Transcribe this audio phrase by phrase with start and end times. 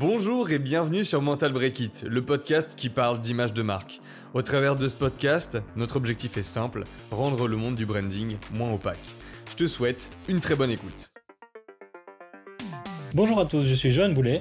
[0.00, 4.00] Bonjour et bienvenue sur Mental Break It, le podcast qui parle d'image de marque.
[4.32, 8.72] Au travers de ce podcast, notre objectif est simple, rendre le monde du branding moins
[8.72, 9.00] opaque.
[9.50, 11.10] Je te souhaite une très bonne écoute.
[13.12, 14.40] Bonjour à tous, je suis Johan Boulet.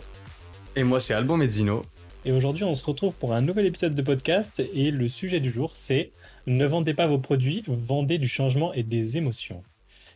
[0.76, 1.82] Et moi c'est Alban Mezzino.
[2.24, 5.50] Et aujourd'hui on se retrouve pour un nouvel épisode de podcast et le sujet du
[5.50, 6.12] jour c'est
[6.46, 9.64] Ne vendez pas vos produits, vendez du changement et des émotions.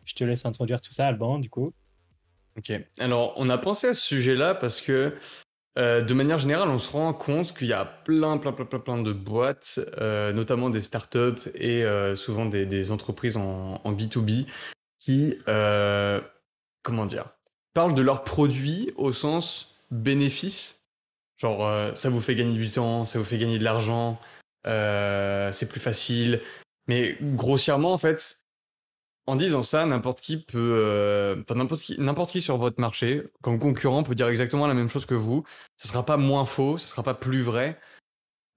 [0.06, 1.74] Je te laisse introduire tout ça Alban du coup.
[2.58, 2.72] Ok.
[3.00, 5.16] Alors, on a pensé à ce sujet-là parce que,
[5.78, 8.80] euh, de manière générale, on se rend compte qu'il y a plein, plein, plein, plein,
[8.80, 14.48] plein de boîtes, euh, notamment des startups et euh, souvent des, entreprises en, en, B2B
[15.00, 15.38] qui,
[16.84, 17.26] comment dire,
[17.74, 20.82] parlent de leurs produits au sens bénéfice.
[21.38, 24.20] Genre, ça vous fait gagner du temps, ça vous fait gagner de l'argent,
[24.66, 26.42] c'est plus facile.
[26.88, 28.41] Mais grossièrement, en fait,
[29.28, 33.60] en disant ça, n'importe qui peut, euh, n'importe qui, n'importe qui sur votre marché, comme
[33.60, 35.44] concurrent, peut dire exactement la même chose que vous.
[35.78, 37.80] Ce sera pas moins faux, ce sera pas plus vrai.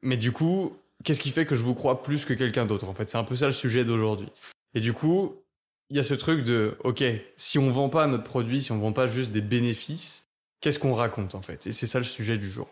[0.02, 2.94] Mais du coup, qu'est-ce qui fait que je vous crois plus que quelqu'un d'autre En
[2.94, 4.28] fait, c'est un peu ça le sujet d'aujourd'hui.
[4.74, 5.44] Et du coup,
[5.90, 7.04] il y a ce truc de, ok,
[7.36, 10.30] si on vend pas notre produit, si on vend pas juste des bénéfices,
[10.60, 11.66] qu'est-ce qu'on raconte en fait?
[11.66, 12.68] Et c'est ça le sujet du jour.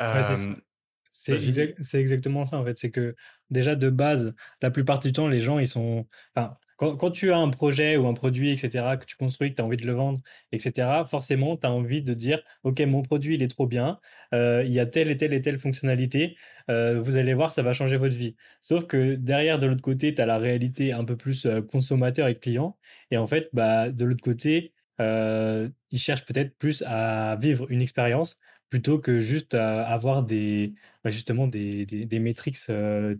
[0.00, 0.54] Euh, ouais,
[1.10, 2.78] c'est exact, exactement ça en fait.
[2.78, 3.16] C'est que
[3.50, 6.06] déjà de base, la plupart du temps, les gens ils sont.
[6.36, 9.62] Enfin, quand, tu as un projet ou un produit, etc., que tu construis, que tu
[9.62, 10.20] as envie de le vendre,
[10.52, 13.98] etc., forcément, tu as envie de dire, OK, mon produit, il est trop bien,
[14.32, 16.36] euh, il y a telle et telle et telle fonctionnalité,
[16.70, 18.36] euh, vous allez voir, ça va changer votre vie.
[18.60, 22.28] Sauf que derrière, de l'autre côté, tu as la réalité un peu plus euh, consommateur
[22.28, 22.78] et client.
[23.10, 28.38] Et en fait, bah, de l'autre côté, ils cherchent peut-être plus à vivre une expérience
[28.70, 32.58] plutôt que juste à avoir des, bah, justement des, des, métriques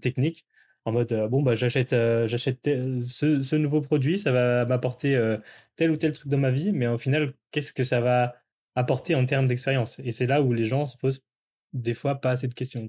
[0.00, 0.46] techniques
[0.88, 5.36] en mode euh, bon bah j'achète euh, j'achète ce, nouveau produit, ça va m'apporter euh,
[5.76, 8.34] tel ou tel truc dans ma vie, mais au final qu'est-ce que ça va
[8.74, 10.00] apporter en termes d'expérience?
[10.00, 11.24] Et c'est là où les gens se posent
[11.72, 12.88] des fois pas assez de questions.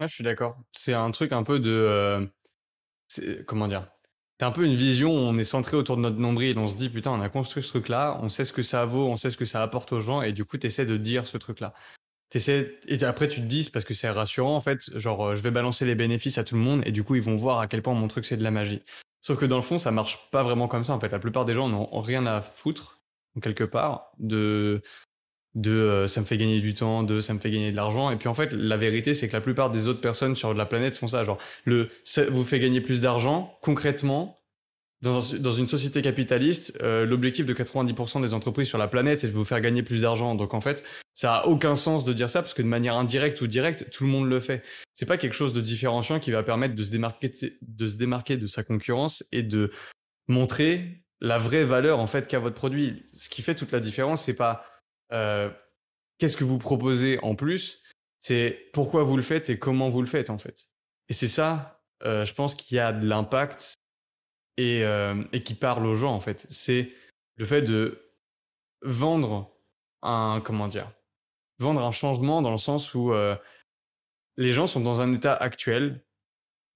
[0.00, 0.58] Je suis d'accord.
[0.72, 2.28] C'est un truc un peu de
[3.46, 3.88] comment dire?
[4.38, 6.58] C'est un peu une vision on est centré autour de notre nombril.
[6.58, 9.06] On se dit, putain, on a construit ce truc-là, on sait ce que ça vaut,
[9.06, 11.26] on sait ce que ça apporte aux gens, et du coup, tu essaies de dire
[11.26, 11.74] ce truc-là
[12.34, 15.50] et après tu te dis parce que c'est rassurant en fait genre euh, je vais
[15.50, 17.82] balancer les bénéfices à tout le monde et du coup ils vont voir à quel
[17.82, 18.82] point mon truc c'est de la magie.
[19.20, 21.10] Sauf que dans le fond ça marche pas vraiment comme ça en fait.
[21.10, 23.00] La plupart des gens n'ont rien à foutre
[23.42, 24.82] quelque part de
[25.56, 28.10] de euh, ça me fait gagner du temps de ça me fait gagner de l'argent.
[28.10, 30.66] Et puis en fait la vérité c'est que la plupart des autres personnes sur la
[30.66, 31.24] planète font ça.
[31.24, 34.39] Genre le ça vous fait gagner plus d'argent concrètement
[35.02, 39.32] dans, une société capitaliste, euh, l'objectif de 90% des entreprises sur la planète, c'est de
[39.32, 40.34] vous faire gagner plus d'argent.
[40.34, 40.84] Donc en fait,
[41.14, 44.04] ça a aucun sens de dire ça parce que de manière indirecte ou directe, tout
[44.04, 44.62] le monde le fait.
[44.92, 47.30] C'est pas quelque chose de différenciant qui va permettre de se démarquer
[47.62, 49.70] de se démarquer de sa concurrence et de
[50.28, 53.06] montrer la vraie valeur en fait qu'a votre produit.
[53.14, 54.64] Ce qui fait toute la différence, c'est pas
[55.12, 55.50] euh,
[56.18, 57.82] qu'est-ce que vous proposez en plus,
[58.18, 60.68] c'est pourquoi vous le faites et comment vous le faites en fait.
[61.08, 63.74] Et c'est ça, euh, je pense qu'il y a de l'impact
[64.56, 66.46] et, euh, et qui parle aux gens en fait.
[66.50, 66.92] C'est
[67.36, 68.12] le fait de
[68.82, 69.56] vendre
[70.02, 70.90] un comment dire
[71.60, 73.36] vendre un changement dans le sens où euh,
[74.36, 76.02] les gens sont dans un état actuel,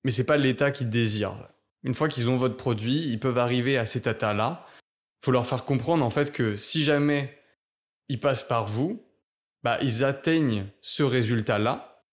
[0.05, 1.49] mais c'est pas l'état qu'ils désirent.
[1.83, 4.67] Une fois qu'ils ont votre produit, ils peuvent arriver à cet état-là.
[5.23, 7.37] Faut leur faire comprendre en fait que si jamais
[8.09, 9.03] ils passent par vous,
[9.63, 12.05] bah ils atteignent ce résultat-là.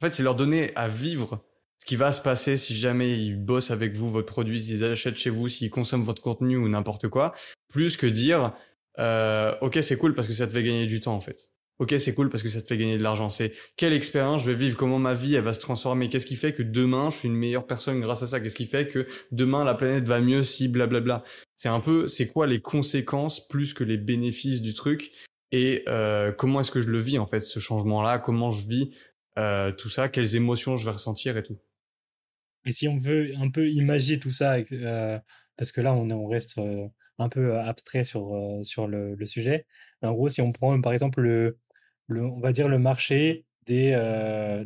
[0.00, 1.44] En fait, c'est leur donner à vivre
[1.78, 5.16] ce qui va se passer si jamais ils bossent avec vous votre produit, s'ils achètent
[5.16, 7.32] chez vous, s'ils consomment votre contenu ou n'importe quoi,
[7.68, 8.52] plus que dire
[8.98, 11.50] euh, ok c'est cool parce que ça te fait gagner du temps en fait.
[11.78, 13.28] Ok c'est cool parce que ça te fait gagner de l'argent.
[13.28, 16.36] C'est quelle expérience je vais vivre, comment ma vie elle va se transformer, qu'est-ce qui
[16.36, 19.06] fait que demain je suis une meilleure personne grâce à ça, qu'est-ce qui fait que
[19.30, 21.22] demain la planète va mieux si blablabla?
[21.54, 25.12] C'est un peu c'est quoi les conséquences plus que les bénéfices du truc?
[25.52, 28.66] Et euh, comment est-ce que je le vis en fait ce changement là, comment je
[28.66, 28.90] vis
[29.38, 31.58] euh, tout ça, quelles émotions je vais ressentir et tout.
[32.64, 35.18] Et si on veut un peu imaginer tout ça, euh,
[35.56, 36.88] parce que là, on, on reste euh,
[37.18, 39.66] un peu abstrait sur, sur le, sujet.
[40.02, 41.58] En gros, si on prend par exemple le,
[42.08, 43.92] le on va dire le marché des,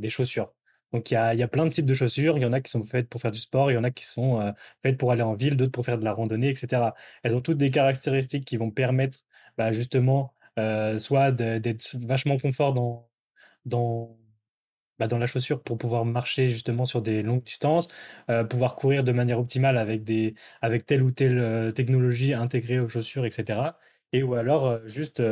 [0.01, 0.55] des chaussures.
[0.93, 2.37] Donc il y a, y a plein de types de chaussures.
[2.39, 3.91] Il y en a qui sont faites pour faire du sport, il y en a
[3.91, 4.53] qui sont
[4.83, 6.93] faites pour aller en ville, d'autres pour faire de la randonnée, etc.
[7.23, 9.19] Elles ont toutes des caractéristiques qui vont permettre
[9.57, 10.35] bah, justement
[10.99, 13.09] soit d'être vachement confort dans,
[13.65, 14.19] dans,
[15.01, 17.89] bah, dans la chaussure pour pouvoir marcher justement sur des longues distances,
[18.31, 22.79] euh, pouvoir courir de manière optimale avec, des, avec telle ou telle euh, technologie intégrée
[22.81, 23.79] aux chaussures, etc.
[24.13, 25.23] Et ou alors euh, juste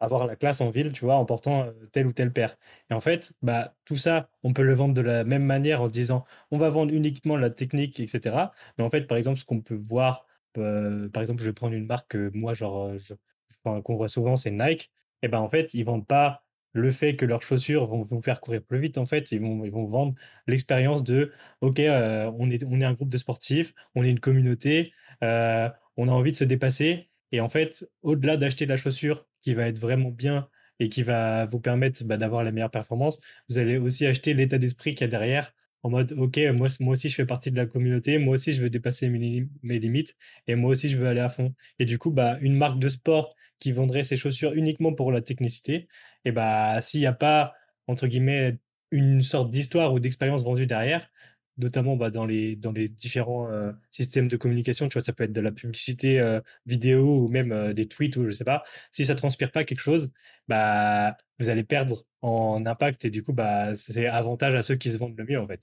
[0.00, 2.56] avoir la classe en ville, tu vois, en portant telle ou telle paire.
[2.90, 5.86] Et en fait, bah, tout ça, on peut le vendre de la même manière en
[5.86, 8.52] se disant, on va vendre uniquement la technique, etc.
[8.78, 11.86] Mais en fait, par exemple, ce qu'on peut voir, par exemple, je vais prendre une
[11.86, 13.14] marque que moi, genre, je,
[13.62, 14.90] qu'on voit souvent, c'est Nike.
[15.22, 16.45] et ben en fait, ils vendent pas
[16.76, 18.98] le fait que leurs chaussures vont vous faire courir plus vite.
[18.98, 20.14] En fait, ils vont, ils vont vendre
[20.46, 24.20] l'expérience de OK, euh, on est, on est un groupe de sportifs, on est une
[24.20, 24.92] communauté,
[25.24, 27.10] euh, on a envie de se dépasser.
[27.32, 31.46] Et en fait, au-delà d'acheter la chaussure qui va être vraiment bien et qui va
[31.46, 35.04] vous permettre bah, d'avoir la meilleure performance, vous allez aussi acheter l'état d'esprit qu'il y
[35.04, 35.52] a derrière
[35.82, 38.70] en mode ok moi, aussi je fais partie de la communauté moi aussi je veux
[38.70, 41.54] dépasser mes, mes, limites et moi aussi je veux aller à fond.
[41.78, 45.20] Et du coup bah une marque de sport qui vendrait ses chaussures uniquement pour la
[45.20, 45.88] technicité
[46.24, 47.54] et bah s'il n'y a pas
[47.86, 48.58] entre guillemets
[48.90, 51.10] une sorte d'histoire ou d'expérience vendue derrière
[51.58, 55.40] notamment bah, dans, les, différents euh, systèmes de communication, tu vois, ça peut être de
[55.40, 58.62] la publicité euh, vidéo ou même euh, des tweets ou je sais pas.
[58.90, 60.10] Si ça transpire pas quelque chose,
[60.48, 64.90] bah, vous allez perdre en impact et du coup, bah, c'est avantage à ceux qui
[64.90, 65.60] se vendent le mieux en fait.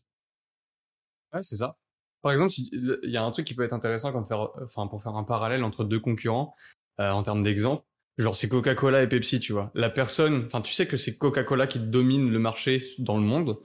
[1.34, 1.78] Ouais, c'est ça.
[2.22, 5.02] Par exemple, il y a un truc qui peut être intéressant comme faire, enfin, pour
[5.02, 6.56] faire un parallèle entre deux concurrents
[7.00, 7.84] en termes d'exemple.
[8.18, 9.72] Genre, c'est Coca-Cola et Pepsi, tu vois.
[9.74, 13.58] La personne, enfin, tu sais que c'est Coca-Cola qui domine le marché dans le monde.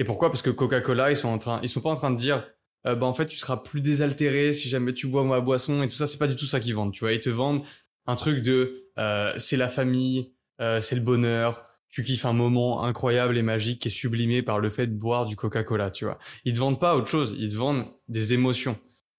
[0.00, 0.30] Et pourquoi?
[0.30, 2.48] Parce que Coca-Cola, ils sont en train, ils sont pas en train de dire,
[2.86, 5.88] euh, bah en fait, tu seras plus désaltéré si jamais tu bois ma boisson et
[5.88, 6.06] tout ça.
[6.06, 6.94] C'est pas du tout ça qu'ils vendent.
[6.94, 7.62] Tu vois, ils te vendent
[8.06, 10.32] un truc de, euh, c'est la famille,
[10.62, 11.62] euh, c'est le bonheur.
[11.90, 15.26] Tu kiffes un moment incroyable et magique qui est sublimé par le fait de boire
[15.26, 15.90] du Coca-Cola.
[15.90, 17.34] Tu vois, ils te vendent pas autre chose.
[17.36, 18.78] Ils te vendent des émotions.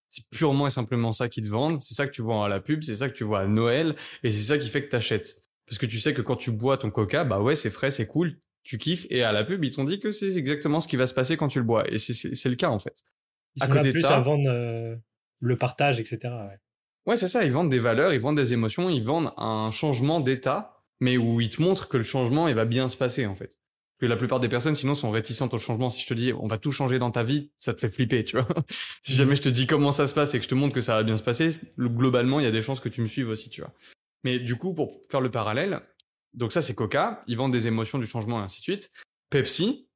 [0.09, 1.83] C'est purement et simplement ça qu'ils te vendent.
[1.83, 2.81] C'est ça que tu vois à la pub.
[2.81, 3.95] C'est ça que tu vois à Noël.
[4.23, 5.43] Et c'est ça qui fait que t'achètes.
[5.67, 8.07] Parce que tu sais que quand tu bois ton Coca, bah ouais, c'est frais, c'est
[8.07, 10.95] cool tu kiffes et à la pub ils t'ont dit que c'est exactement ce qui
[10.95, 13.03] va se passer quand tu le bois et c'est le cas en fait.
[13.55, 14.95] Ils à sont côté plus de ça, à vendre euh,
[15.39, 16.19] le partage etc.
[16.25, 16.59] Ouais,
[17.07, 20.19] ouais c'est ça, ils vendent des valeurs, ils vendent des émotions, ils vendent un changement
[20.19, 23.35] d'état mais où ils te montrent que le changement il va bien se passer en
[23.35, 23.57] fait.
[23.99, 25.89] Que la plupart des personnes sinon sont réticentes au changement.
[25.89, 28.23] Si je te dis on va tout changer dans ta vie, ça te fait flipper,
[28.23, 28.47] tu vois.
[29.01, 30.81] si jamais je te dis comment ça se passe et que je te montre que
[30.81, 33.29] ça va bien se passer, globalement il y a des chances que tu me suives
[33.29, 33.73] aussi, tu vois.
[34.23, 35.81] Mais du coup pour faire le parallèle,
[36.33, 37.23] donc ça, c'est Coca.
[37.27, 38.91] Ils vendent des émotions, du changement et ainsi de suite.
[39.29, 39.87] Pepsi,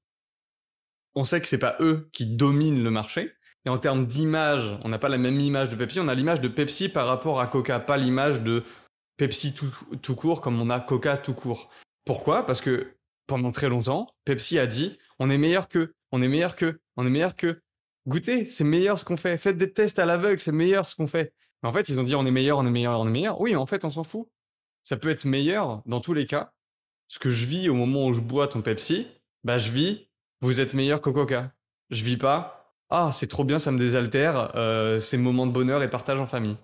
[1.15, 3.31] on sait que c'est pas eux qui dominent le marché.
[3.65, 5.99] Et en termes d'image, on n'a pas la même image de Pepsi.
[5.99, 8.63] On a l'image de Pepsi par rapport à Coca, pas l'image de
[9.17, 11.69] Pepsi tout, court comme on a Coca tout court.
[12.05, 12.45] Pourquoi?
[12.45, 12.95] Parce que
[13.27, 17.05] pendant très longtemps, Pepsi a dit on est meilleur que, on est meilleur que, on
[17.05, 17.61] est meilleur que.
[18.07, 19.35] Goûtez, c'est meilleur ce qu'on fait.
[19.37, 21.33] Faites des tests à l'aveugle, c'est meilleur ce qu'on fait.
[21.63, 23.41] Mais en fait, ils ont dit on est meilleur, on est meilleur, on est meilleur.
[23.41, 24.29] Oui, mais en fait, on s'en fout
[24.85, 26.53] ça peut être meilleur dans tous les cas.
[27.07, 29.07] Ce que je vis au moment où je bois ton Pepsi,
[29.43, 30.07] bah je vis,
[30.41, 31.51] vous êtes meilleur que Coca.
[31.89, 35.81] Je vis pas, ah c'est trop bien, ça me désaltère, euh, c'est moment de bonheur
[35.83, 36.57] et partage en famille.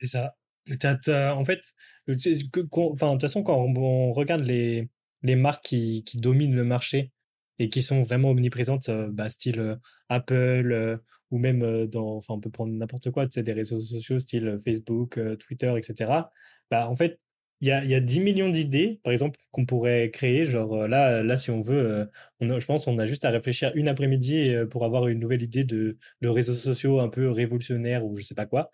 [0.00, 0.34] C'est ça.
[0.68, 1.60] en fait,
[2.08, 4.88] de toute façon, quand on, regarde les,
[5.22, 7.12] marques qui, dominent le marché
[7.60, 9.76] et qui sont vraiment omniprésentes, euh, bah, style euh,
[10.08, 11.00] Apple,
[11.34, 14.58] ou même dans, enfin, on peut prendre n'importe quoi, tu sais, des réseaux sociaux style
[14.64, 16.30] Facebook, Twitter, etc.
[16.70, 17.18] Bah, en fait,
[17.60, 20.46] il y a, y a 10 millions d'idées, par exemple, qu'on pourrait créer.
[20.46, 22.10] Genre, là, là, si on veut,
[22.40, 25.64] on je pense on a juste à réfléchir une après-midi pour avoir une nouvelle idée
[25.64, 28.70] de, de réseaux sociaux un peu révolutionnaires ou je sais pas quoi,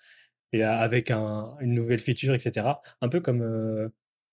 [0.53, 2.81] et avec un, une nouvelle feature, etc.
[3.01, 3.91] Un peu comme,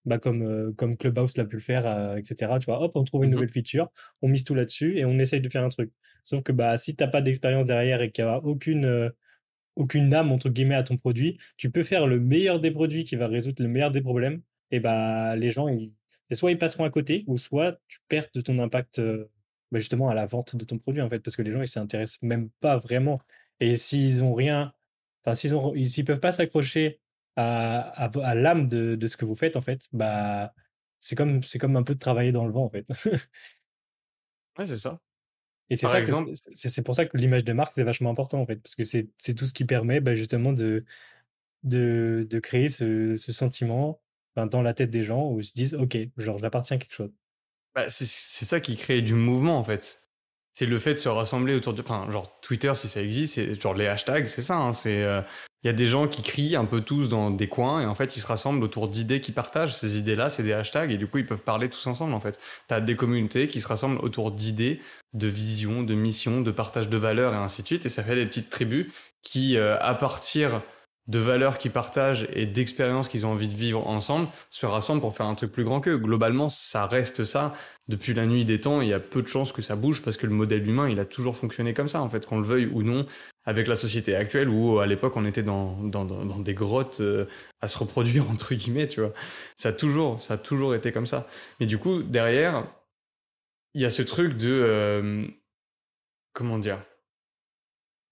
[0.07, 2.53] bah comme, comme Clubhouse l'a pu le faire, etc.
[2.59, 5.19] Tu vois, hop, on trouve une mmh nouvelle feature, on mise tout là-dessus et on
[5.19, 5.91] essaye de faire un truc.
[6.27, 9.09] Sauf que bah, si tu n'as pas d'expérience derrière et qu'il n'y a aucune, euh,
[9.77, 13.15] aucune âme, entre guillemets, à ton produit, tu peux faire le meilleur des produits qui
[13.15, 14.41] va résoudre le meilleur des problèmes.
[14.71, 15.93] Et bah, les gens, ils,
[16.33, 19.31] soit ils passeront à côté, ou soit tu perds de ton impact euh,
[19.71, 21.67] bah, justement à la vente de ton produit, en fait, parce que les gens, ils
[21.69, 23.21] s'intéressent même pas vraiment.
[23.61, 24.73] Et s'ils ont rien,
[25.23, 26.99] enfin, s'ils ont, ils, peuvent pas s'accrocher
[27.37, 30.53] à, à, l'âme de, de, ce que vous faites, en fait, bah,
[30.99, 32.85] c'est comme, c'est comme un peu de travailler dans le vent, en fait.
[34.59, 34.99] ouais, c'est ça.
[35.69, 36.31] Et c'est ça exemple...
[36.53, 39.33] c'est pour ça que l'image de marque, c'est vachement important, en fait, parce que c'est
[39.35, 40.83] tout ce qui permet bah, justement de,
[41.63, 44.01] de, de créer ce, ce sentiment
[44.35, 47.11] dans la tête des gens où ils se disent, OK, genre, j'appartiens à quelque chose.
[47.75, 50.06] Bah, c'est ça qui crée du mouvement, en fait.
[50.57, 51.83] C'est le fait de se rassembler autour de.
[51.83, 54.57] Enfin, genre, Twitter, si ça existe, c'est genre les hashtags, c'est ça.
[54.57, 55.03] Hein, c'est.
[55.03, 55.21] Euh,
[55.63, 57.93] il y a des gens qui crient un peu tous dans des coins et en
[57.93, 59.75] fait ils se rassemblent autour d'idées qu'ils partagent.
[59.75, 62.39] Ces idées-là, c'est des hashtags et du coup ils peuvent parler tous ensemble en fait.
[62.67, 64.81] Tu as des communautés qui se rassemblent autour d'idées,
[65.13, 68.15] de visions, de missions, de partage de valeurs et ainsi de suite et ça fait
[68.15, 68.87] des petites tribus
[69.21, 70.61] qui, euh, à partir
[71.07, 75.15] de valeurs qu'ils partagent et d'expériences qu'ils ont envie de vivre ensemble se rassemblent pour
[75.15, 75.97] faire un truc plus grand qu'eux.
[75.97, 77.53] Globalement, ça reste ça.
[77.87, 80.17] Depuis la nuit des temps, il y a peu de chances que ça bouge parce
[80.17, 82.65] que le modèle humain, il a toujours fonctionné comme ça, en fait, qu'on le veuille
[82.65, 83.05] ou non,
[83.45, 87.25] avec la société actuelle où à l'époque on était dans, dans, dans des grottes euh,
[87.61, 89.13] à se reproduire, entre guillemets, tu vois.
[89.55, 91.27] Ça a toujours, ça a toujours été comme ça.
[91.61, 92.67] Mais du coup, derrière,
[93.73, 94.49] il y a ce truc de...
[94.51, 95.25] Euh,
[96.33, 96.83] comment dire?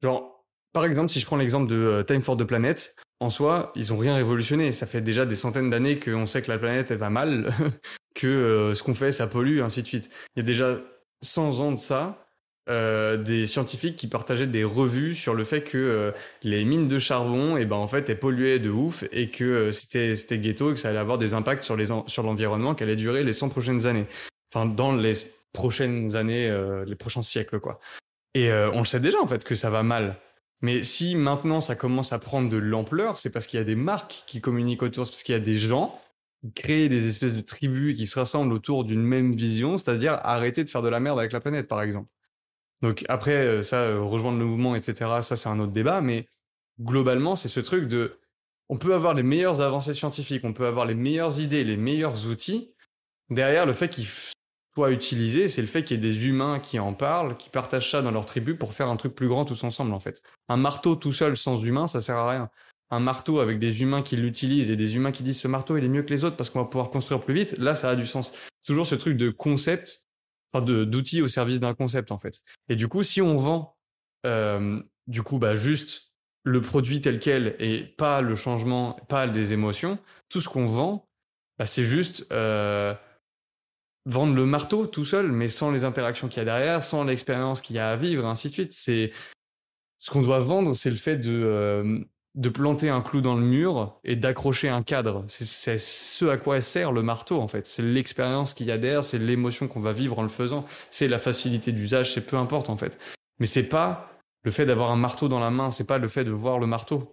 [0.01, 0.34] Genre,
[0.75, 3.93] par exemple, si je prends l'exemple de euh, Time for the Planet, en soi, ils
[3.93, 4.73] ont rien révolutionné.
[4.73, 7.53] Ça fait déjà des centaines d'années qu'on sait que la planète, va mal,
[8.13, 10.09] que euh, ce qu'on fait, ça pollue, ainsi de suite.
[10.35, 10.81] Il y a déjà
[11.21, 12.27] 100 ans de ça,
[12.69, 16.11] euh, des scientifiques qui partageaient des revues sur le fait que
[16.43, 20.17] les mines de charbon, eh ben en fait, elles polluaient de ouf et que c'était
[20.17, 22.97] c'était ghetto et que ça allait avoir des impacts sur les sur l'environnement qui allait
[22.97, 24.07] durer les 100 prochaines années.
[24.53, 25.13] Enfin, dans les
[25.53, 26.53] prochaines années,
[26.85, 27.79] les prochains siècles, quoi.
[28.33, 30.17] Et on le sait déjà en fait que ça va mal.
[30.61, 33.75] Mais si maintenant ça commence à prendre de l'ampleur, c'est parce qu'il y a des
[33.75, 35.99] marques qui communiquent autour, c'est parce qu'il y a des gens
[36.41, 40.63] qui créent des espèces de tribus qui se rassemblent autour d'une même vision, c'est-à-dire arrêter
[40.63, 42.09] de faire de la merde avec la planète, par exemple.
[42.81, 46.27] Donc après, euh, ça, euh, rejoindre le mouvement, etc., ça c'est un autre débat, mais
[46.79, 48.19] globalement, c'est ce truc de...
[48.69, 52.27] On peut avoir les meilleures avancées scientifiques, on peut avoir les meilleures idées, les meilleurs
[52.27, 52.73] outils.
[53.29, 54.07] Derrière, le fait qu'ils
[54.75, 57.89] soient utilisés, c'est le fait qu'il y ait des humains qui en parlent, qui partagent
[57.89, 60.21] ça dans leur tribu pour faire un truc plus grand tous ensemble, en fait.
[60.49, 62.49] Un marteau tout seul sans humain, ça sert à rien.
[62.91, 65.83] Un marteau avec des humains qui l'utilisent et des humains qui disent ce marteau il
[65.83, 67.95] est mieux que les autres parce qu'on va pouvoir construire plus vite, là ça a
[67.95, 68.31] du sens.
[68.63, 70.05] Toujours ce truc de concept
[70.53, 72.41] d'outils au service d'un concept en fait.
[72.69, 73.75] Et du coup, si on vend
[74.25, 76.13] euh, du coup bah juste
[76.43, 79.97] le produit tel quel et pas le changement, pas des émotions,
[80.29, 81.09] tout ce qu'on vend,
[81.57, 82.93] bah, c'est juste euh,
[84.05, 87.61] vendre le marteau tout seul, mais sans les interactions qu'il y a derrière, sans l'expérience
[87.61, 88.73] qu'il y a à vivre, ainsi de suite.
[88.73, 89.11] C'est
[89.99, 91.99] ce qu'on doit vendre, c'est le fait de euh,
[92.35, 95.23] de planter un clou dans le mur et d'accrocher un cadre.
[95.27, 97.65] C'est ce à quoi sert le marteau en fait.
[97.65, 101.07] C'est l'expérience qu'il y a derrière, c'est l'émotion qu'on va vivre en le faisant, c'est
[101.07, 102.99] la facilité d'usage, c'est peu importe en fait.
[103.39, 104.11] Mais c'est pas
[104.43, 106.67] le fait d'avoir un marteau dans la main, c'est pas le fait de voir le
[106.67, 107.11] marteau.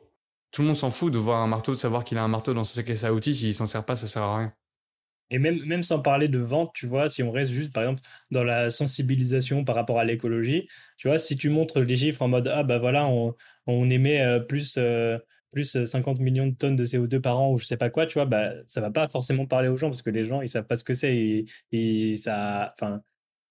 [0.50, 2.52] Tout le monde s'en fout de voir un marteau, de savoir qu'il a un marteau
[2.52, 4.52] dans sa caisse à outils, s'il s'en sert pas, ça sert à rien.
[5.32, 8.02] Et même, même sans parler de vente, tu vois, si on reste juste, par exemple,
[8.30, 12.28] dans la sensibilisation par rapport à l'écologie, tu vois, si tu montres les chiffres en
[12.28, 13.34] mode, ah bah voilà, on,
[13.66, 15.18] on émet euh, plus, euh,
[15.50, 18.14] plus 50 millions de tonnes de CO2 par an ou je sais pas quoi, tu
[18.14, 20.66] vois, bah ça va pas forcément parler aux gens parce que les gens, ils savent
[20.66, 21.44] pas ce que c'est.
[21.72, 23.02] Et ça, enfin,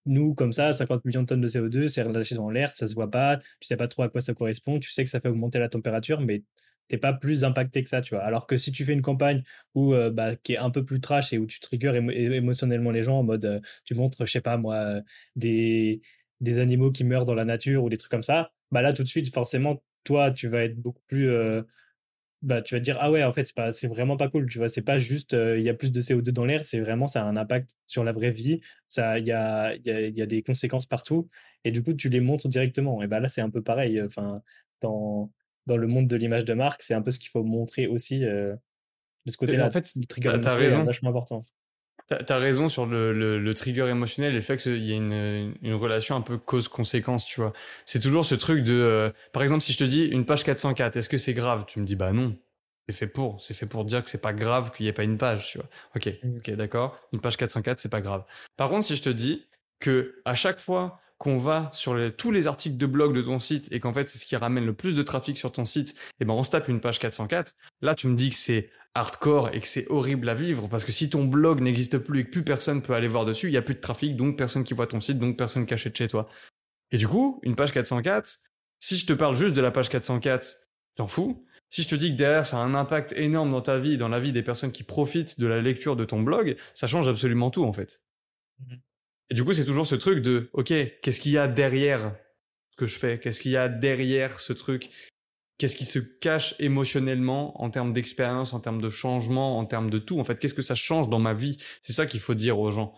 [0.05, 2.95] nous, comme ça, 50 millions de tonnes de CO2, c'est relâché dans l'air, ça se
[2.95, 5.29] voit pas, tu sais pas trop à quoi ça correspond, tu sais que ça fait
[5.29, 6.43] augmenter la température, mais
[6.91, 8.23] t'es pas plus impacté que ça, tu vois.
[8.23, 9.43] Alors que si tu fais une campagne
[9.75, 13.03] où, euh, bah, qui est un peu plus trash et où tu triggers émotionnellement les
[13.03, 15.01] gens en mode, euh, tu montres, je sais pas moi, euh,
[15.37, 16.01] des,
[16.41, 19.03] des animaux qui meurent dans la nature ou des trucs comme ça, bah là tout
[19.03, 21.29] de suite, forcément, toi, tu vas être beaucoup plus
[22.41, 24.57] bah, tu vas dire ah ouais en fait c'est pas c'est vraiment pas cool tu
[24.57, 27.23] vois c'est pas juste il y a plus de CO2 dans l'air c'est vraiment ça
[27.23, 30.25] a un impact sur la vraie vie ça il y a y a, y a
[30.25, 31.29] des conséquences partout
[31.63, 34.41] et du coup tu les montres directement et bah là c'est un peu pareil enfin
[34.81, 35.31] dans
[35.67, 38.25] dans le monde de l'image de marque, c'est un peu ce qu'il faut montrer aussi
[39.25, 39.67] de ce côté-là.
[39.67, 40.83] En fait, tu as raison.
[40.83, 41.45] vachement important.
[42.09, 45.53] Tu as raison sur le, le, trigger émotionnel et le fait qu'il y a une,
[45.61, 47.53] une, relation un peu cause-conséquence, tu vois.
[47.85, 48.73] C'est toujours ce truc de...
[48.73, 51.63] Euh, par exemple, si je te dis une page 404, est-ce que c'est grave?
[51.67, 52.35] Tu me dis, bah non.
[52.89, 53.41] C'est fait pour.
[53.41, 55.59] C'est fait pour dire que c'est pas grave qu'il n'y ait pas une page, tu
[55.59, 55.67] vois.
[55.95, 56.37] Ok, mmh.
[56.37, 56.99] ok, d'accord.
[57.13, 58.25] Une page 404, c'est pas grave.
[58.57, 59.47] Par contre, si je te dis
[59.79, 63.71] que à chaque fois qu'on va sur tous les articles de blog de ton site
[63.71, 66.21] et qu'en fait c'est ce qui ramène le plus de trafic sur ton site, et
[66.21, 67.53] eh ben on se tape une page 404.
[67.83, 70.91] Là, tu me dis que c'est hardcore et que c'est horrible à vivre parce que
[70.91, 73.57] si ton blog n'existe plus et que plus personne peut aller voir dessus, il y
[73.57, 76.07] a plus de trafic, donc personne qui voit ton site, donc personne qui achète chez
[76.07, 76.27] toi.
[76.89, 78.39] Et du coup, une page 404,
[78.79, 80.57] si je te parle juste de la page 404,
[80.95, 81.45] t'en fous.
[81.69, 84.09] Si je te dis que derrière ça a un impact énorme dans ta vie, dans
[84.09, 87.51] la vie des personnes qui profitent de la lecture de ton blog, ça change absolument
[87.51, 88.01] tout en fait.
[89.31, 92.13] Et du coup, c'est toujours ce truc de, OK, qu'est-ce qu'il y a derrière
[92.71, 93.17] ce que je fais?
[93.17, 94.89] Qu'est-ce qu'il y a derrière ce truc?
[95.57, 99.99] Qu'est-ce qui se cache émotionnellement en termes d'expérience, en termes de changement, en termes de
[99.99, 100.19] tout?
[100.19, 101.55] En fait, qu'est-ce que ça change dans ma vie?
[101.81, 102.93] C'est ça qu'il faut dire aux gens.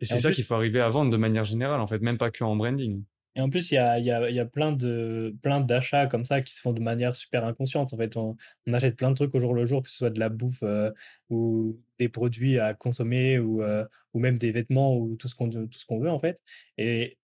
[0.00, 2.32] Et c'est ça qu'il faut arriver à vendre de manière générale, en fait, même pas
[2.32, 3.04] que en branding.
[3.36, 6.24] Et en plus, il y a, y, a, y a, plein de plein d'achats comme
[6.24, 7.92] ça qui se font de manière super inconsciente.
[7.92, 8.36] En fait, on,
[8.72, 10.90] achète plein de trucs au jour le jour, que ce soit de la bouffe euh,
[11.30, 15.48] ou des produits à consommer ou, euh, ou même des vêtements ou tout ce qu'on
[15.50, 16.42] tout ce qu'on veut en fait.
[16.78, 17.18] Et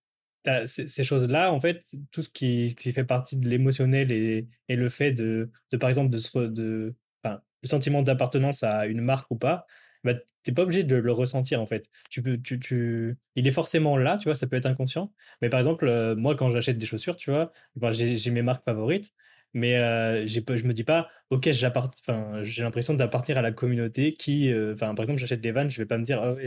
[0.66, 4.88] ces choses-là, en fait, tout ce qui, qui fait partie de l'émotionnel et, et, le
[4.88, 9.36] fait de, de, par exemple, de, de enfin, le sentiment d'appartenance à une marque ou
[9.36, 9.66] pas,
[10.04, 11.90] bah, tu n'es pas obligé de le ressentir en fait.
[12.10, 13.18] Tu peux, tu, tu...
[13.36, 15.12] Il est forcément là, tu vois, ça peut être inconscient.
[15.42, 17.52] Mais par exemple, euh, moi, quand j'achète des chaussures, tu vois,
[17.92, 19.12] j'ai mes marques favorites,
[19.52, 24.74] mais euh, je me dis pas, ok, j'ai l'impression d'appartenir à la communauté qui, euh,
[24.74, 26.38] par exemple, j'achète des Vans, je vais pas me dire, oh,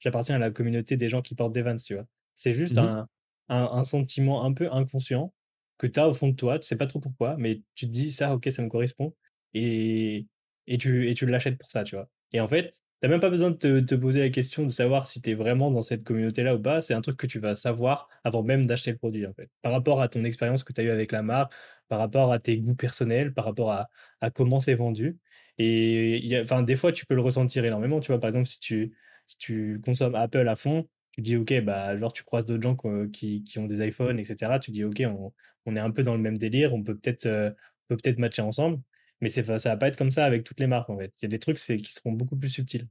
[0.00, 2.06] j'appartiens à la communauté des gens qui portent des Vans, tu vois.
[2.34, 3.08] C'est juste mmh un,
[3.48, 5.34] un, un, sentiment un peu inconscient
[5.78, 7.90] que tu as au fond de toi, tu sais pas trop pourquoi, mais tu te
[7.90, 9.14] dis, ça, ok, ça me correspond,
[9.54, 10.26] et,
[10.66, 12.08] et tu, et tu l'achètes pour ça, tu vois.
[12.32, 15.22] Et en fait, T'as même pas besoin de te, poser la question de savoir si
[15.22, 16.82] tu es vraiment dans cette communauté-là ou pas.
[16.82, 19.48] C'est un truc que tu vas savoir avant même d'acheter le produit, en fait.
[19.62, 21.52] Par rapport à ton expérience que tu as eue avec la marque,
[21.88, 23.88] par rapport à tes goûts personnels, par rapport à,
[24.20, 25.18] à comment c'est vendu.
[25.58, 26.20] Et
[26.62, 28.00] des fois, tu peux le ressentir énormément.
[28.00, 28.92] Tu vois, par exemple, si tu,
[29.26, 32.76] si tu consommes Apple à fond, tu dis, OK, bah, genre, tu croises d'autres gens
[33.10, 34.58] qui, qui ont des iPhones, etc.
[34.58, 35.32] Tu dis, OK, on,
[35.66, 37.50] on est un peu dans le même délire, on peut peut-être euh,
[37.88, 38.80] peut peut-être matcher ensemble.
[39.20, 41.12] Mais ça va pas être comme ça avec toutes les marques, en fait.
[41.20, 42.88] Il y a des trucs qui seront beaucoup plus subtils.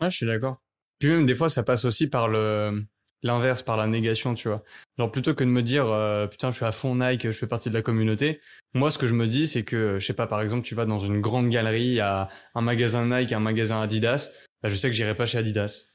[0.00, 0.62] Ouais, je suis d'accord.
[0.98, 2.84] Puis même, des fois, ça passe aussi par le
[3.22, 4.62] l'inverse, par la négation, tu vois.
[4.96, 7.48] Genre, plutôt que de me dire, euh, putain, je suis à fond Nike, je fais
[7.48, 8.40] partie de la communauté,
[8.74, 10.84] moi, ce que je me dis, c'est que, je sais pas, par exemple, tu vas
[10.84, 14.30] dans une grande galerie, à un magasin Nike, un magasin Adidas,
[14.62, 15.86] bah, je sais que j'irai pas chez Adidas.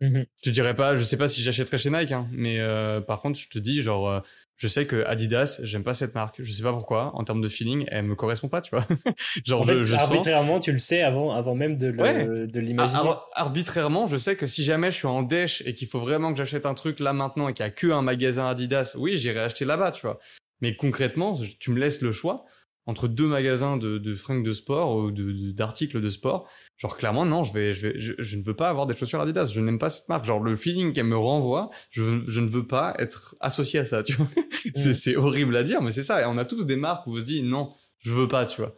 [0.00, 3.00] Mmh je te dirais pas, je sais pas si j'achèterais chez Nike, hein, mais euh,
[3.00, 4.20] par contre, je te dis, genre, euh,
[4.56, 6.42] je sais que Adidas, j'aime pas cette marque.
[6.42, 7.12] Je sais pas pourquoi.
[7.14, 8.86] En termes de feeling, elle me correspond pas, tu vois.
[9.46, 13.10] genre, en fait, je, arbitrairement, tu le sais avant, avant même de, de l'imaginer.
[13.34, 16.38] arbitrairement, je sais que si jamais je suis en dèche et qu'il faut vraiment que
[16.38, 19.40] j'achète un truc là maintenant et qu'il y a que un magasin Adidas, oui, j'irai
[19.40, 20.18] acheter là-bas, tu vois.
[20.60, 22.44] Mais concrètement, tu me laisses le choix
[22.86, 26.50] entre deux magasins de, de fringues de sport ou d'articles de, sport.
[26.76, 29.46] Genre clairement non, je vais, je vais, je, ne veux pas avoir des chaussures Adidas.
[29.46, 30.24] Je n'aime pas cette marque.
[30.24, 34.02] Genre le feeling qu'elle me renvoie, je, je ne veux pas être associé à ça.
[34.02, 34.28] Tu vois,
[34.74, 36.22] c'est horrible à dire, mais c'est ça.
[36.22, 38.44] Et on a tous des marques où on se dit non, je veux pas.
[38.44, 38.74] Tu vois.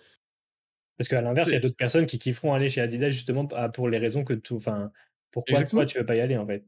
[0.96, 3.88] Parce qu'à l'inverse, il y a d'autres personnes qui kifferont aller chez Adidas justement pour
[3.88, 4.90] les raisons que tout, enfin,
[5.30, 6.64] pourquoi toi tu veux pas y aller en fait.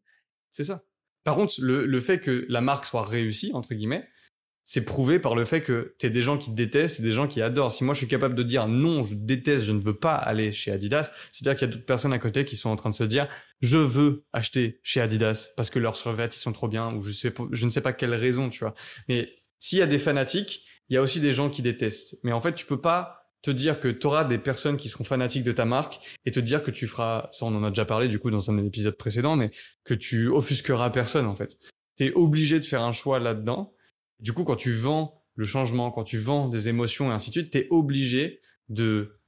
[0.50, 0.82] C'est ça.
[1.24, 4.08] Par contre, le, le fait que la marque soit réussie entre guillemets,
[4.70, 7.40] c'est prouvé par le fait que t'es des gens qui détestent et des gens qui
[7.40, 7.72] adorent.
[7.72, 10.52] Si moi je suis capable de dire non, je déteste, je ne veux pas aller
[10.52, 12.94] chez Adidas, c'est-à-dire qu'il y a d'autres personnes à côté qui sont en train de
[12.94, 13.28] se dire
[13.62, 17.64] je veux acheter chez Adidas parce que leurs survêtements ils sont trop bien ou je
[17.64, 18.74] ne sais pas quelle raison, tu vois.
[19.08, 22.18] Mais s'il y a des fanatiques, il y a aussi des gens qui détestent.
[22.22, 25.04] Mais en fait, tu peux pas te dire que tu auras des personnes qui seront
[25.04, 27.86] fanatiques de ta marque et te dire que tu feras, ça on en a déjà
[27.86, 29.50] parlé du coup dans un épisode précédent, mais
[29.84, 31.56] que tu offusqueras personne en fait.
[31.96, 33.72] Tu es obligé de faire un choix là-dedans
[34.20, 37.34] du coup, quand tu vends le changement, quand tu vends des émotions et ainsi de
[37.34, 39.20] suite, tu es obligé de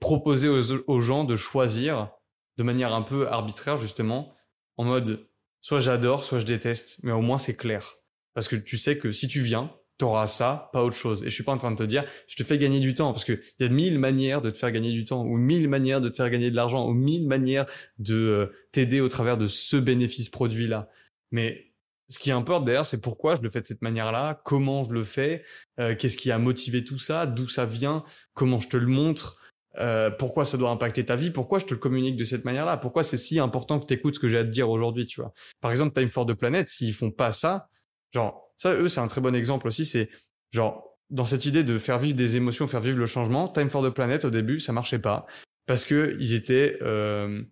[0.00, 2.10] proposer aux, gens de choisir
[2.56, 4.34] de manière un peu arbitraire, justement,
[4.76, 5.28] en mode
[5.60, 7.96] soit j'adore, soit je déteste, mais au moins c'est clair.
[8.34, 11.22] Parce que tu sais que si tu viens, t'auras ça, pas autre chose.
[11.22, 13.12] Et je suis pas en train de te dire, je te fais gagner du temps,
[13.12, 16.00] parce qu'il y a mille manières de te faire gagner du temps, ou mille manières
[16.00, 17.66] de te faire gagner de l'argent, ou mille manières
[17.98, 20.88] de euh, t'aider au travers de ce bénéfice produit-là.
[21.30, 21.72] Mais
[22.08, 25.02] ce qui importe d'ailleurs, c'est pourquoi je le fais de cette manière-là, comment je le
[25.02, 25.44] fais,
[25.80, 29.40] euh, qu'est-ce qui a motivé tout ça, d'où ça vient, comment je te le montre,
[29.78, 32.76] euh, pourquoi ça doit impacter ta vie, pourquoi je te le communique de cette manière-là,
[32.76, 35.20] pourquoi c'est si important que tu écoutes ce que j'ai à te dire aujourd'hui, tu
[35.20, 35.32] vois.
[35.60, 37.68] Par exemple, Time for the Planet, s'ils font pas ça,
[38.14, 40.08] genre, ça, eux, c'est un très bon exemple aussi, c'est
[40.52, 43.82] genre, dans cette idée de faire vivre des émotions, faire vivre le changement, Time for
[43.84, 45.26] the Planet, au début, ça marchait pas,
[45.66, 47.42] parce que ils étaient euh,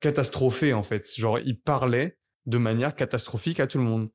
[0.00, 1.10] catastrophés, en fait.
[1.16, 4.10] Genre, ils parlaient de manière catastrophique à tout le monde.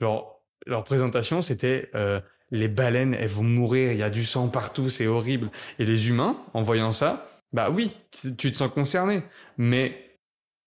[0.00, 4.48] Genre, leur présentation, c'était euh, les baleines, elles vont mourir, il y a du sang
[4.48, 5.50] partout, c'est horrible.
[5.78, 7.98] Et les humains, en voyant ça, bah oui,
[8.38, 9.22] tu te sens concerné,
[9.56, 10.18] mais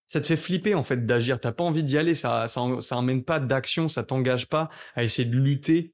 [0.08, 1.40] ça te fait flipper en fait d'agir.
[1.40, 5.04] T'as pas envie d'y aller, ça, ça, ça emmène pas d'action, ça t'engage pas à
[5.04, 5.94] essayer de lutter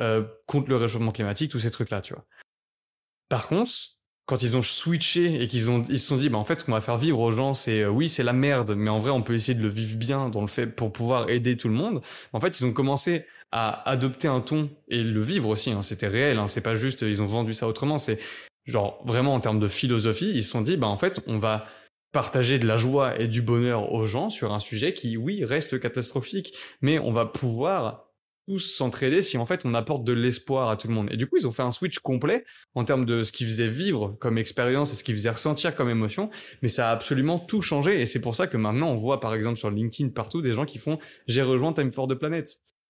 [0.00, 2.26] euh, contre le réchauffement climatique, tous ces trucs-là, tu vois.
[3.28, 3.70] Par contre,
[4.26, 6.64] quand ils ont switché et qu'ils ont ils se sont dit bah en fait ce
[6.64, 9.10] qu'on va faire vivre aux gens c'est euh, oui c'est la merde mais en vrai
[9.10, 11.74] on peut essayer de le vivre bien dans le fait pour pouvoir aider tout le
[11.74, 12.00] monde.
[12.32, 16.08] En fait ils ont commencé à adopter un ton et le vivre aussi hein, c'était
[16.08, 17.98] réel hein, c'est pas juste ils ont vendu ça autrement.
[17.98, 18.18] C'est
[18.64, 21.66] genre vraiment en termes de philosophie ils se sont dit bah en fait on va
[22.12, 25.80] partager de la joie et du bonheur aux gens sur un sujet qui oui reste
[25.80, 28.03] catastrophique mais on va pouvoir
[28.46, 31.08] tous s'entraider si en fait on apporte de l'espoir à tout le monde.
[31.10, 33.68] Et du coup, ils ont fait un switch complet en termes de ce qu'ils faisaient
[33.68, 36.30] vivre comme expérience et ce qu'ils faisaient ressentir comme émotion,
[36.62, 39.34] mais ça a absolument tout changé et c'est pour ça que maintenant on voit par
[39.34, 42.48] exemple sur LinkedIn partout des gens qui font j'ai rejoint Time for the Planet.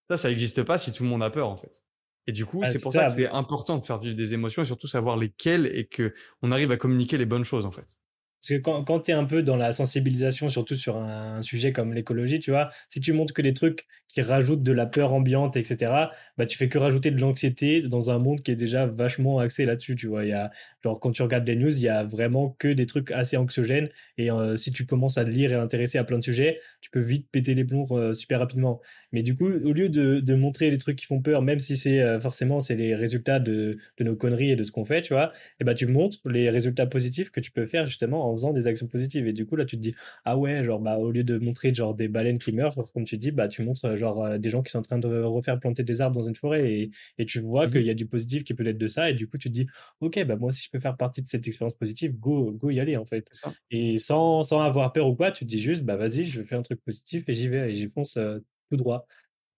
[0.09, 1.83] Ça, ça n'existe pas si tout le monde a peur en fait.
[2.27, 4.63] Et du coup, ah, c'est pour ça, que c'est important de faire vivre des émotions
[4.63, 7.99] et surtout savoir lesquelles et que on arrive à communiquer les bonnes choses en fait.
[8.41, 11.73] Parce que quand, quand tu es un peu dans la sensibilisation, surtout sur un, sujet
[11.73, 15.13] comme l'écologie, tu vois, si tu montres que des trucs qui rajoutent de la peur
[15.13, 15.93] ambiante, etc.,
[16.39, 19.65] bah, tu fais que rajouter de l'anxiété dans un monde qui est déjà vachement axé
[19.65, 20.25] là-dessus, tu vois.
[20.25, 20.51] Il y a,
[20.83, 23.89] genre, quand tu regardes les news, il y a vraiment que des trucs assez anxiogènes.
[24.19, 26.91] Et euh, si tu commences à lire et à intéresser à plein de sujets, tu
[26.91, 28.81] peux vite péter les plombs euh, super rapidement.
[29.13, 31.77] Mais du coup, au lieu de, de montrer les trucs qui font peur, même si
[31.77, 35.03] c'est euh, forcément c'est les résultats de, de, nos conneries et de ce qu'on fait,
[35.03, 38.33] tu vois, et bah, tu montres les résultats positifs que tu peux faire justement en
[38.33, 39.27] faisant des actions positives.
[39.27, 41.75] Et du coup, là, tu te dis, ah ouais, genre, bah, au lieu de montrer
[41.75, 44.63] genre des baleines qui meurent, comme tu dis, bah, tu montres genre euh, des gens
[44.63, 47.41] qui sont en train de refaire planter des arbres dans une forêt et, et tu
[47.41, 49.39] vois Mmh qu'il y a du positif qui peut être de ça et du coup
[49.39, 49.67] tu te dis
[50.01, 52.81] ok bah moi aussi je peux faire partie de cette expérience positive go go y
[52.81, 53.55] aller en fait ça.
[53.71, 56.57] et sans, sans avoir peur ou quoi tu te dis juste bah vas-y je fais
[56.57, 58.39] un truc positif et j'y vais et j'y fonce euh,
[58.71, 59.07] tout droit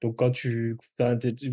[0.02, 0.76] donc quand tu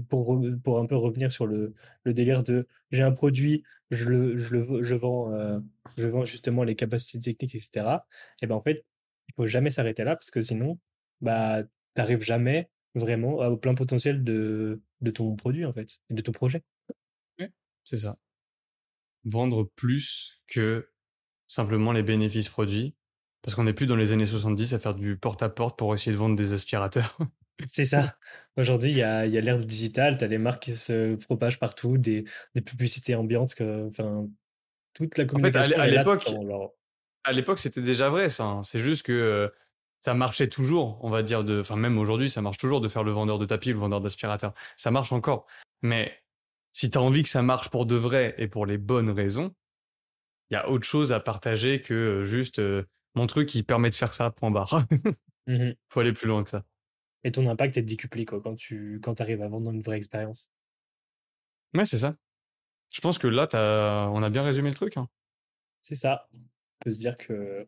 [0.09, 4.37] pour pour un peu revenir sur le, le délire de j'ai un produit je le
[4.37, 5.59] je le je vends euh,
[5.97, 7.97] je vends justement les capacités techniques etc
[8.41, 8.85] et ben en fait
[9.29, 10.77] il faut jamais s'arrêter là parce que sinon
[11.21, 16.21] bah t'arrives jamais vraiment au plein potentiel de de ton produit en fait et de
[16.21, 16.63] ton projet
[17.39, 17.51] Ouais,
[17.83, 18.17] c'est ça.
[19.25, 20.89] Vendre plus que
[21.47, 22.95] simplement les bénéfices produits.
[23.41, 26.17] Parce qu'on n'est plus dans les années 70 à faire du porte-à-porte pour essayer de
[26.17, 27.17] vendre des aspirateurs.
[27.69, 28.17] C'est ça.
[28.57, 30.71] Aujourd'hui, il y a, il y a l'ère du digital, tu as les marques qui
[30.71, 32.23] se propagent partout, des,
[32.55, 34.27] des publicités ambiantes, que, enfin,
[34.93, 36.71] toute la En fait, à communication l'époque, leur-
[37.25, 38.45] à l'époque, c'était déjà vrai, ça.
[38.45, 38.63] hein.
[38.63, 39.49] C'est juste que euh,
[40.03, 41.61] ça marchait toujours, on va dire, de.
[41.61, 44.53] Enfin, même aujourd'hui, ça marche toujours de faire le vendeur de tapis, le vendeur d'aspirateur.
[44.75, 45.45] Ça marche encore.
[45.81, 46.21] Mais
[46.73, 49.55] si tu as envie que ça marche pour de vrai et pour les bonnes raisons,
[50.49, 52.83] il y a autre chose à partager que euh, juste euh,
[53.15, 54.85] mon truc qui permet de faire ça, point barre.
[55.45, 55.75] Mhm.
[55.89, 56.63] Faut aller plus loin que ça.
[57.25, 60.53] Et ton impact est décuplé quoi, quand tu quand arrives à vendre une vraie expérience.
[61.73, 62.15] Ouais, c'est ça.
[62.93, 64.07] Je pense que là, t'as...
[64.07, 64.95] on a bien résumé le truc.
[64.95, 65.09] hein.
[65.81, 66.29] C'est ça.
[66.33, 66.39] On
[66.79, 67.67] peut se dire que,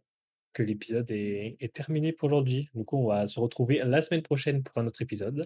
[0.56, 2.70] que l'épisode est, est terminé pour aujourd'hui.
[2.74, 5.46] Du coup, on va se retrouver la semaine prochaine pour un autre épisode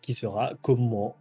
[0.00, 1.16] qui sera comment?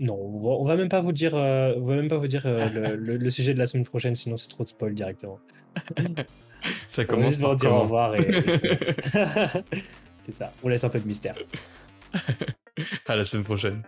[0.00, 2.26] Non, on va, on va même pas vous dire, euh, on va même pas vous
[2.28, 4.94] dire euh, le, le- le sujet de la semaine prochaine, sinon c'est trop de spoil
[4.94, 5.38] directement.
[6.88, 8.22] Ça On va commence par dire au revoir et,
[10.16, 10.52] c'est ça.
[10.64, 11.36] On laisse un peu de mystère.
[13.06, 13.82] À la semaine prochaine.